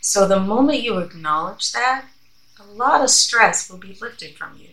So 0.02 0.28
the 0.28 0.40
moment 0.40 0.82
you 0.82 0.98
acknowledge 0.98 1.72
that, 1.72 2.06
a 2.60 2.64
lot 2.72 3.02
of 3.02 3.10
stress 3.10 3.70
will 3.70 3.78
be 3.78 3.98
lifted 4.02 4.36
from 4.36 4.58
you. 4.58 4.70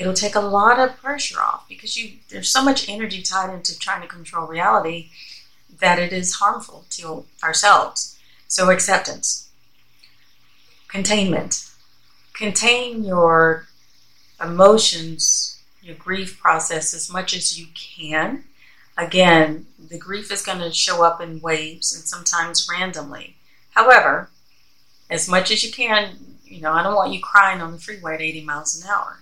It'll 0.00 0.14
take 0.14 0.34
a 0.34 0.40
lot 0.40 0.78
of 0.78 0.96
pressure 0.96 1.38
off 1.38 1.68
because 1.68 1.94
you 1.94 2.12
there's 2.30 2.48
so 2.48 2.64
much 2.64 2.88
energy 2.88 3.20
tied 3.20 3.52
into 3.52 3.78
trying 3.78 4.00
to 4.00 4.08
control 4.08 4.46
reality 4.46 5.10
that 5.78 5.98
it 5.98 6.10
is 6.10 6.36
harmful 6.36 6.86
to 6.92 7.26
ourselves. 7.44 8.18
So 8.48 8.70
acceptance. 8.70 9.50
Containment. 10.88 11.70
Contain 12.32 13.04
your 13.04 13.66
emotions, 14.42 15.60
your 15.82 15.96
grief 15.96 16.40
process 16.40 16.94
as 16.94 17.12
much 17.12 17.36
as 17.36 17.60
you 17.60 17.66
can. 17.74 18.44
Again, 18.96 19.66
the 19.78 19.98
grief 19.98 20.32
is 20.32 20.40
going 20.40 20.60
to 20.60 20.72
show 20.72 21.04
up 21.04 21.20
in 21.20 21.42
waves 21.42 21.94
and 21.94 22.04
sometimes 22.04 22.66
randomly. 22.70 23.36
However, 23.72 24.30
as 25.10 25.28
much 25.28 25.50
as 25.50 25.62
you 25.62 25.70
can, 25.70 26.38
you 26.42 26.62
know, 26.62 26.72
I 26.72 26.82
don't 26.82 26.96
want 26.96 27.12
you 27.12 27.20
crying 27.20 27.60
on 27.60 27.72
the 27.72 27.78
freeway 27.78 28.14
at 28.14 28.22
80 28.22 28.44
miles 28.44 28.82
an 28.82 28.88
hour. 28.88 29.18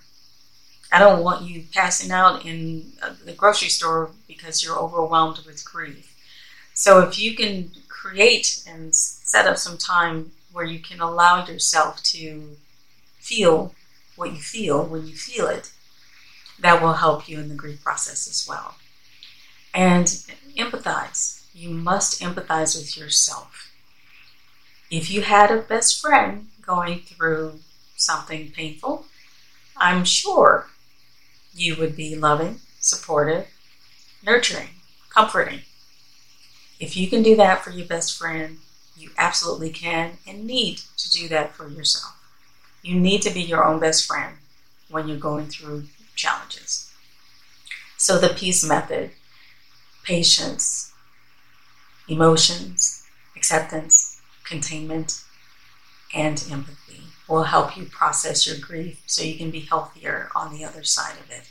I 0.91 0.99
don't 0.99 1.23
want 1.23 1.43
you 1.43 1.65
passing 1.73 2.11
out 2.11 2.45
in 2.45 2.93
uh, 3.01 3.13
the 3.23 3.33
grocery 3.33 3.69
store 3.69 4.11
because 4.27 4.63
you're 4.63 4.77
overwhelmed 4.77 5.39
with 5.45 5.63
grief. 5.63 6.15
So 6.73 7.01
if 7.01 7.19
you 7.19 7.35
can 7.35 7.71
create 7.87 8.63
and 8.67 8.95
set 8.95 9.45
up 9.45 9.57
some 9.57 9.77
time 9.77 10.31
where 10.51 10.65
you 10.65 10.79
can 10.79 10.99
allow 10.99 11.45
yourself 11.45 12.01
to 12.03 12.55
feel 13.19 13.73
what 14.15 14.31
you 14.31 14.39
feel 14.39 14.83
when 14.83 15.05
you 15.05 15.15
feel 15.15 15.47
it, 15.47 15.71
that 16.57 16.81
will 16.81 16.93
help 16.93 17.29
you 17.29 17.39
in 17.39 17.49
the 17.49 17.55
grief 17.55 17.83
process 17.83 18.27
as 18.27 18.47
well. 18.47 18.75
And 19.73 20.07
empathize. 20.57 21.43
You 21.53 21.69
must 21.69 22.21
empathize 22.21 22.77
with 22.77 22.97
yourself. 22.97 23.71
If 24.89 25.11
you 25.11 25.21
had 25.21 25.51
a 25.51 25.61
best 25.61 26.01
friend 26.01 26.47
going 26.61 27.01
through 27.01 27.59
something 27.95 28.51
painful, 28.51 29.05
I'm 29.77 30.03
sure 30.03 30.68
you 31.53 31.75
would 31.75 31.95
be 31.95 32.15
loving, 32.15 32.59
supportive, 32.79 33.47
nurturing, 34.23 34.69
comforting. 35.09 35.61
If 36.79 36.95
you 36.95 37.07
can 37.09 37.23
do 37.23 37.35
that 37.35 37.63
for 37.63 37.71
your 37.71 37.87
best 37.87 38.17
friend, 38.17 38.57
you 38.95 39.11
absolutely 39.17 39.69
can 39.69 40.17
and 40.27 40.45
need 40.45 40.81
to 40.97 41.11
do 41.11 41.27
that 41.29 41.55
for 41.55 41.67
yourself. 41.67 42.15
You 42.81 42.99
need 42.99 43.21
to 43.23 43.29
be 43.29 43.41
your 43.41 43.65
own 43.65 43.79
best 43.79 44.05
friend 44.05 44.37
when 44.89 45.07
you're 45.07 45.17
going 45.17 45.47
through 45.47 45.85
challenges. 46.15 46.91
So, 47.97 48.17
the 48.17 48.29
peace 48.29 48.65
method 48.65 49.11
patience, 50.03 50.91
emotions, 52.07 53.03
acceptance, 53.35 54.21
containment, 54.43 55.23
and 56.13 56.43
empathy 56.49 56.88
will 57.29 57.43
help 57.43 57.77
you 57.77 57.85
process 57.85 58.47
your 58.47 58.57
grief 58.57 59.01
so 59.05 59.23
you 59.23 59.37
can 59.37 59.51
be 59.51 59.61
healthier 59.61 60.29
on 60.35 60.51
the 60.51 60.65
other 60.65 60.83
side 60.83 61.15
of 61.23 61.29
it. 61.29 61.47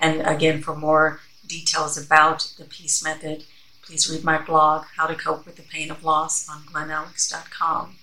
And 0.00 0.20
again, 0.22 0.60
for 0.60 0.74
more 0.74 1.20
details 1.46 1.96
about 1.96 2.52
the 2.58 2.64
peace 2.64 3.04
method, 3.04 3.44
please 3.82 4.10
read 4.10 4.24
my 4.24 4.38
blog, 4.38 4.86
How 4.96 5.06
to 5.06 5.14
Cope 5.14 5.46
with 5.46 5.56
the 5.56 5.62
Pain 5.62 5.90
of 5.90 6.02
Loss, 6.02 6.48
on 6.48 6.62
glenalex.com. 6.62 7.96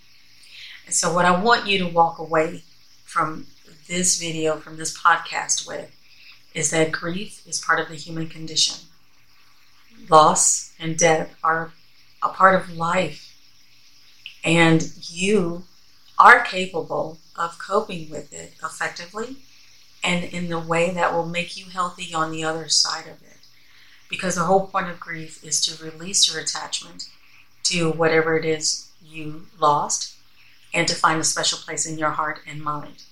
And 0.86 0.96
so, 0.96 1.14
what 1.14 1.26
I 1.26 1.40
want 1.40 1.68
you 1.68 1.78
to 1.80 1.88
walk 1.88 2.20
away 2.20 2.64
from 3.04 3.48
this 3.88 4.20
video, 4.20 4.58
from 4.58 4.78
this 4.78 4.98
podcast 4.98 5.68
with, 5.68 5.92
is 6.54 6.72
that 6.72 6.92
grief 6.92 7.46
is 7.46 7.60
part 7.60 7.80
of 7.80 7.90
the 7.90 7.96
human 7.96 8.28
condition. 8.28 8.86
Loss 10.10 10.74
and 10.80 10.98
death 10.98 11.36
are 11.44 11.74
a 12.24 12.30
part 12.30 12.56
of 12.56 12.76
life. 12.76 13.36
And 14.44 14.92
you 15.10 15.64
are 16.20 16.44
capable 16.44 17.18
of 17.36 17.58
coping 17.58 18.10
with 18.10 18.34
it 18.34 18.54
effectively 18.64 19.38
and 20.04 20.26
in 20.26 20.50
the 20.50 20.60
way 20.60 20.92
that 20.92 21.14
will 21.14 21.26
make 21.26 21.58
you 21.58 21.66
healthy 21.72 22.14
on 22.14 22.32
the 22.32 22.44
other 22.44 22.68
side 22.68 23.06
of 23.06 23.22
it 23.24 23.48
because 24.10 24.36
the 24.36 24.44
whole 24.44 24.68
point 24.68 24.90
of 24.90 25.00
grief 25.00 25.44
is 25.44 25.62
to 25.62 25.84
release 25.84 26.32
your 26.32 26.42
attachment 26.42 27.10
to 27.64 27.92
whatever 27.92 28.38
it 28.38 28.46
is 28.46 28.90
you 29.02 29.46
lost 29.60 30.16
and 30.74 30.88
to 30.88 30.96
find 30.96 31.20
a 31.20 31.24
special 31.24 31.60
place 31.60 31.86
in 31.86 31.98
your 31.98 32.12
heart 32.12 32.40
and 32.48 32.62
mind. 32.62 33.04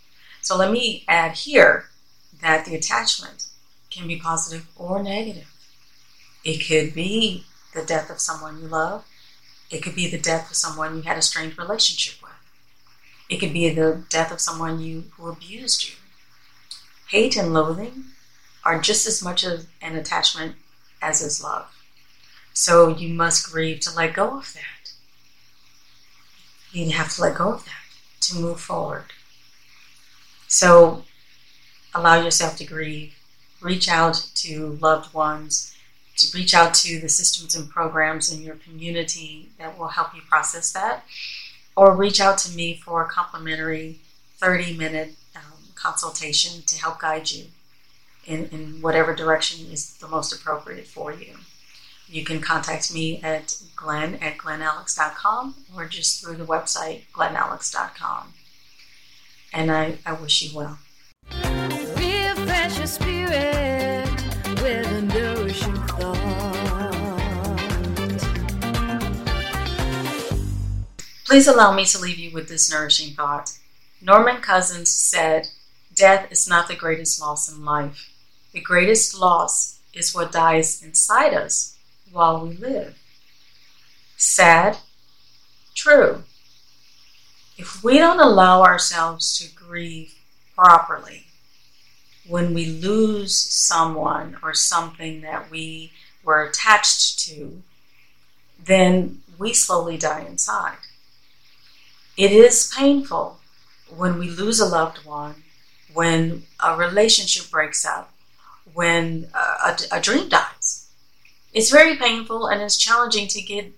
So 0.42 0.58
let 0.58 0.72
me 0.72 1.04
add 1.08 1.34
here 1.34 1.86
that 2.42 2.66
the 2.66 2.76
attachment 2.76 3.48
can 3.90 4.08
be 4.08 4.20
positive 4.20 4.68
or 4.76 5.02
negative. 5.02 5.52
It 6.44 6.60
could 6.68 6.94
be 6.94 7.46
the 7.74 7.84
death 7.84 8.10
of 8.10 8.20
someone 8.20 8.62
you 8.62 8.68
love. 8.68 9.06
It 9.70 9.84
could 9.84 9.96
be 9.96 10.10
the 10.10 10.20
death 10.20 10.50
of 10.50 10.56
someone 10.56 10.96
you 10.96 11.02
had 11.04 11.18
a 11.18 11.22
strained 11.22 11.58
relationship 11.58 12.22
with. 12.22 12.27
It 13.30 13.38
could 13.38 13.54
be 13.54 13.70
the 13.70 14.04
death 14.10 14.32
of 14.32 14.40
someone 14.40 14.80
you 14.80 15.06
who 15.18 15.28
abused 15.28 15.90
you. 15.90 15.96
Hate 17.10 17.36
and 17.36 17.54
loathing 17.54 18.06
are 18.64 18.82
just 18.82 19.08
as 19.08 19.24
much 19.24 19.44
of 19.44 19.68
an 19.82 19.96
attachment 19.96 20.56
as 21.02 21.22
is 21.22 21.44
love. 21.44 21.68
So 22.54 22.90
you 22.90 23.14
must 23.14 23.52
grieve 23.52 23.82
to 23.82 23.96
let 23.96 24.14
go 24.14 24.38
of 24.38 24.54
that. 24.54 24.92
You 26.72 26.90
have 26.92 27.14
to 27.16 27.22
let 27.22 27.38
go 27.38 27.54
of 27.54 27.66
that 27.66 28.22
to 28.22 28.36
move 28.36 28.60
forward. 28.60 29.06
So 30.48 31.04
allow 31.94 32.22
yourself 32.22 32.58
to 32.58 32.66
grieve. 32.66 33.14
Reach 33.62 33.90
out 33.90 34.30
to 34.36 34.78
loved 34.82 35.14
ones, 35.14 35.76
to 36.18 36.38
reach 36.38 36.54
out 36.54 36.74
to 36.76 37.00
the 37.00 37.10
systems 37.10 37.56
and 37.56 37.70
programs 37.70 38.32
in 38.32 38.44
your 38.44 38.56
community 38.56 39.50
that 39.58 39.78
will 39.78 39.90
help 39.90 40.14
you 40.16 40.22
process 40.28 40.72
that, 40.74 41.04
or 41.78 41.96
reach 41.96 42.20
out 42.20 42.40
to 42.40 42.54
me 42.54 42.74
for 42.84 43.04
a 43.04 43.08
complimentary 43.08 44.00
30 44.38 44.76
minute 44.76 45.16
um, 45.36 45.70
consultation 45.76 46.64
to 46.64 46.82
help 46.82 47.00
guide 47.00 47.30
you 47.32 47.46
in, 48.26 48.46
in 48.48 48.82
whatever 48.82 49.16
direction 49.16 49.72
is 49.72 49.94
the 49.98 50.08
most 50.08 50.34
appropriate 50.34 50.88
for 50.88 51.14
you. 51.14 51.38
You 52.10 52.26
can 52.26 52.42
contact 52.42 52.92
me 52.94 53.22
at 53.22 53.62
glen 53.76 54.16
at 54.16 54.38
glenalex.com 54.38 55.56
or 55.76 55.86
just 55.86 56.22
through 56.22 56.38
the 56.38 56.46
website 56.46 57.04
glenalex.com. 57.14 58.34
And 59.54 59.72
I, 59.72 60.00
I 60.06 60.14
wish 60.14 60.42
you 60.42 60.58
well. 60.58 60.80
Please 71.28 71.46
allow 71.46 71.74
me 71.74 71.84
to 71.84 72.00
leave 72.00 72.18
you 72.18 72.32
with 72.32 72.48
this 72.48 72.72
nourishing 72.72 73.14
thought. 73.14 73.52
Norman 74.02 74.38
Cousins 74.38 74.90
said, 74.90 75.50
Death 75.94 76.32
is 76.32 76.48
not 76.48 76.70
the 76.70 76.76
greatest 76.76 77.20
loss 77.20 77.52
in 77.52 77.66
life. 77.66 78.14
The 78.54 78.62
greatest 78.62 79.14
loss 79.20 79.80
is 79.94 80.16
what 80.16 80.32
dies 80.32 80.82
inside 80.82 81.34
us 81.34 81.76
while 82.14 82.48
we 82.48 82.56
live. 82.56 82.98
Sad? 84.16 84.78
True. 85.76 86.24
If 87.58 87.84
we 87.84 87.98
don't 87.98 88.22
allow 88.22 88.64
ourselves 88.64 89.38
to 89.40 89.54
grieve 89.54 90.16
properly 90.56 91.26
when 92.26 92.54
we 92.54 92.68
lose 92.68 93.36
someone 93.36 94.38
or 94.42 94.54
something 94.54 95.20
that 95.22 95.52
we 95.52 95.92
were 96.24 96.42
attached 96.42 97.20
to, 97.28 97.64
then 98.64 99.24
we 99.38 99.52
slowly 99.52 99.98
die 99.98 100.22
inside. 100.22 100.78
It 102.18 102.32
is 102.32 102.74
painful 102.76 103.38
when 103.96 104.18
we 104.18 104.30
lose 104.30 104.60
a 104.60 104.66
loved 104.66 105.06
one, 105.06 105.44
when 105.94 106.44
a 106.64 106.76
relationship 106.76 107.52
breaks 107.52 107.86
up, 107.86 108.12
when 108.74 109.30
uh, 109.34 109.76
a, 109.92 109.96
a, 109.96 110.00
a 110.00 110.02
dream 110.02 110.28
dies. 110.28 110.90
It's 111.54 111.70
very 111.70 111.96
painful 111.96 112.48
and 112.48 112.62
it's 112.62 112.78
challenging 112.78 113.28
to 113.30 113.42
get 113.42 113.72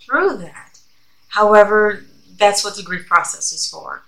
through 0.00 0.36
that. 0.38 0.78
However, 1.28 2.04
that's 2.38 2.62
what 2.62 2.76
the 2.76 2.82
grief 2.82 3.06
process 3.06 3.52
is 3.52 3.68
for. 3.68 4.02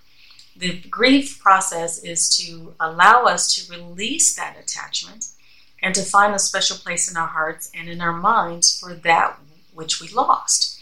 The 0.55 0.79
grief 0.89 1.39
process 1.39 2.03
is 2.03 2.29
to 2.37 2.75
allow 2.79 3.23
us 3.23 3.53
to 3.55 3.71
release 3.71 4.35
that 4.35 4.57
attachment 4.59 5.27
and 5.81 5.95
to 5.95 6.01
find 6.01 6.35
a 6.35 6.39
special 6.39 6.77
place 6.77 7.09
in 7.09 7.17
our 7.17 7.27
hearts 7.27 7.71
and 7.73 7.89
in 7.89 8.01
our 8.01 8.13
minds 8.13 8.77
for 8.77 8.93
that 8.93 9.37
which 9.73 10.01
we 10.01 10.09
lost. 10.09 10.79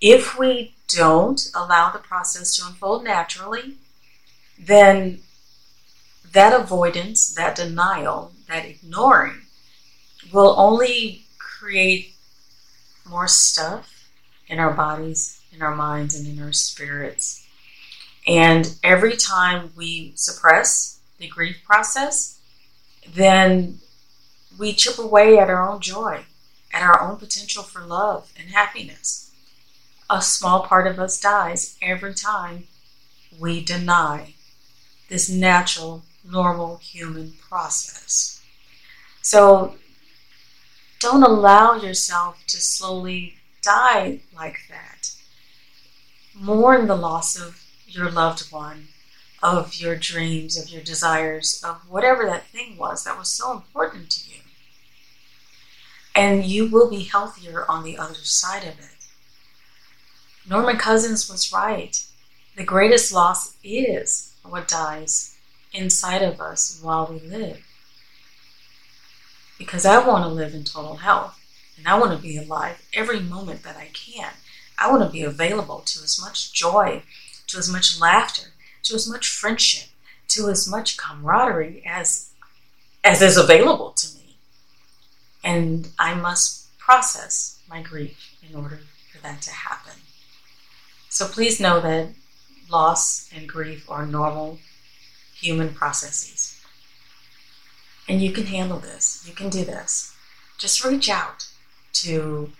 If 0.00 0.38
we 0.38 0.74
don't 0.94 1.50
allow 1.54 1.90
the 1.90 1.98
process 1.98 2.56
to 2.56 2.66
unfold 2.66 3.04
naturally, 3.04 3.76
then 4.58 5.20
that 6.32 6.58
avoidance, 6.58 7.32
that 7.34 7.56
denial, 7.56 8.32
that 8.48 8.64
ignoring 8.64 9.42
will 10.32 10.54
only 10.58 11.24
create 11.38 12.14
more 13.08 13.28
stuff 13.28 14.08
in 14.46 14.58
our 14.58 14.72
bodies, 14.72 15.40
in 15.52 15.62
our 15.62 15.74
minds, 15.74 16.14
and 16.14 16.26
in 16.26 16.42
our 16.42 16.52
spirits. 16.52 17.46
And 18.26 18.76
every 18.84 19.16
time 19.16 19.72
we 19.76 20.12
suppress 20.14 21.00
the 21.18 21.28
grief 21.28 21.62
process, 21.64 22.38
then 23.08 23.78
we 24.58 24.72
chip 24.72 24.98
away 24.98 25.38
at 25.38 25.48
our 25.48 25.68
own 25.68 25.80
joy, 25.80 26.24
at 26.72 26.82
our 26.82 27.00
own 27.00 27.16
potential 27.16 27.62
for 27.62 27.82
love 27.82 28.32
and 28.38 28.50
happiness. 28.50 29.29
A 30.12 30.20
small 30.20 30.66
part 30.66 30.88
of 30.88 30.98
us 30.98 31.20
dies 31.20 31.76
every 31.80 32.14
time 32.14 32.64
we 33.38 33.62
deny 33.62 34.34
this 35.08 35.30
natural, 35.30 36.02
normal 36.24 36.78
human 36.78 37.34
process. 37.48 38.42
So 39.22 39.76
don't 40.98 41.22
allow 41.22 41.76
yourself 41.76 42.44
to 42.48 42.56
slowly 42.56 43.36
die 43.62 44.22
like 44.34 44.58
that. 44.68 45.12
Mourn 46.34 46.88
the 46.88 46.96
loss 46.96 47.38
of 47.38 47.62
your 47.86 48.10
loved 48.10 48.50
one, 48.50 48.88
of 49.40 49.76
your 49.76 49.94
dreams, 49.94 50.58
of 50.58 50.70
your 50.70 50.82
desires, 50.82 51.62
of 51.62 51.88
whatever 51.88 52.26
that 52.26 52.48
thing 52.48 52.76
was 52.76 53.04
that 53.04 53.16
was 53.16 53.30
so 53.30 53.52
important 53.52 54.10
to 54.10 54.28
you. 54.28 54.40
And 56.16 56.44
you 56.44 56.66
will 56.66 56.90
be 56.90 57.04
healthier 57.04 57.64
on 57.70 57.84
the 57.84 57.96
other 57.96 58.14
side 58.14 58.64
of 58.64 58.80
it. 58.80 58.99
Norman 60.48 60.76
Cousins 60.76 61.30
was 61.30 61.52
right. 61.52 62.04
The 62.56 62.64
greatest 62.64 63.12
loss 63.12 63.56
is 63.62 64.34
what 64.42 64.68
dies 64.68 65.36
inside 65.72 66.22
of 66.22 66.40
us 66.40 66.80
while 66.82 67.06
we 67.06 67.20
live 67.20 67.62
because 69.60 69.84
I 69.84 70.04
want 70.04 70.24
to 70.24 70.28
live 70.28 70.54
in 70.54 70.64
total 70.64 70.96
health 70.96 71.38
and 71.76 71.86
I 71.86 71.98
want 71.98 72.16
to 72.16 72.22
be 72.22 72.38
alive 72.38 72.82
every 72.94 73.20
moment 73.20 73.62
that 73.62 73.76
I 73.76 73.90
can. 73.92 74.32
I 74.78 74.90
want 74.90 75.02
to 75.02 75.10
be 75.10 75.22
available 75.22 75.80
to 75.80 76.02
as 76.02 76.18
much 76.18 76.54
joy, 76.54 77.02
to 77.48 77.58
as 77.58 77.70
much 77.70 78.00
laughter, 78.00 78.48
to 78.84 78.94
as 78.94 79.06
much 79.06 79.28
friendship, 79.28 79.90
to 80.28 80.48
as 80.48 80.66
much 80.66 80.96
camaraderie 80.96 81.82
as 81.86 82.30
as 83.04 83.20
is 83.20 83.36
available 83.36 83.90
to 83.90 84.16
me. 84.16 84.36
And 85.44 85.88
I 85.98 86.14
must 86.14 86.66
process 86.78 87.58
my 87.68 87.82
grief 87.82 88.34
in 88.48 88.56
order 88.56 88.80
for 89.12 89.18
that 89.18 89.42
to 89.42 89.50
happen. 89.50 89.94
So 91.10 91.26
please 91.26 91.58
know 91.58 91.80
that 91.80 92.14
loss 92.70 93.28
and 93.34 93.48
grief 93.48 93.90
are 93.90 94.06
normal 94.06 94.60
human 95.34 95.74
processes. 95.74 96.62
And 98.08 98.22
you 98.22 98.30
can 98.30 98.46
handle 98.46 98.78
this. 98.78 99.24
You 99.26 99.34
can 99.34 99.50
do 99.50 99.64
this. 99.64 100.14
Just 100.56 100.84
reach 100.84 101.10
out 101.10 101.48
to 101.94 102.52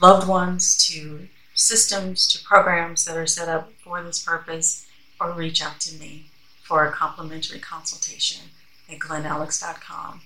loved 0.00 0.26
ones, 0.26 0.74
to 0.88 1.28
systems, 1.52 2.26
to 2.28 2.42
programs 2.42 3.04
that 3.04 3.18
are 3.18 3.26
set 3.26 3.46
up 3.46 3.70
for 3.84 4.02
this 4.02 4.24
purpose, 4.24 4.86
or 5.20 5.32
reach 5.32 5.62
out 5.62 5.78
to 5.80 5.94
me 5.96 6.30
for 6.62 6.86
a 6.86 6.92
complimentary 6.92 7.58
consultation 7.58 8.52
at 8.90 9.00
glenalex.com. 9.00 10.22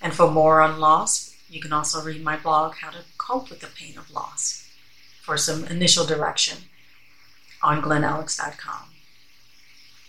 And 0.00 0.14
for 0.14 0.30
more 0.30 0.60
on 0.60 0.78
loss, 0.78 1.34
you 1.50 1.60
can 1.60 1.72
also 1.72 2.00
read 2.00 2.22
my 2.22 2.36
blog, 2.36 2.76
How 2.76 2.90
to 2.90 3.04
Cope 3.18 3.50
with 3.50 3.58
the 3.58 3.66
Pain 3.66 3.98
of 3.98 4.08
Loss, 4.08 4.68
for 5.20 5.36
some 5.36 5.64
initial 5.64 6.06
direction 6.06 6.58
on 7.62 7.82
glenalex.com. 7.82 8.90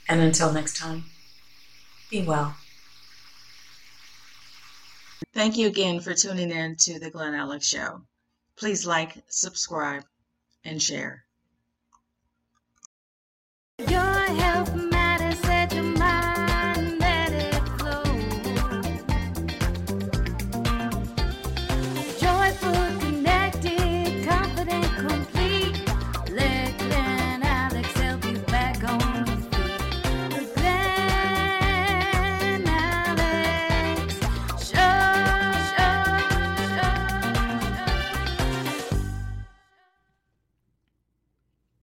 And 0.10 0.22
until 0.22 0.54
next 0.54 0.78
time, 0.78 1.06
be 2.10 2.24
well. 2.24 2.56
Thank 5.34 5.58
you 5.58 5.68
again 5.68 6.00
for 6.00 6.14
tuning 6.14 6.52
in 6.52 6.76
to 6.78 7.00
the 7.00 7.12
Glen 7.12 7.34
Alex 7.34 7.68
Show. 7.68 8.02
Please 8.56 8.88
like, 8.88 9.14
subscribe, 9.28 10.04
and 10.64 10.82
share. 10.82 11.26
Your 13.88 14.00
health 14.00 14.87